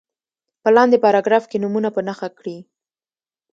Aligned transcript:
په 0.61 0.69
لاندې 0.75 1.01
پاراګراف 1.05 1.43
کې 1.51 1.57
نومونه 1.63 1.89
په 1.95 2.01
نښه 2.07 2.29
کړي. 2.37 2.57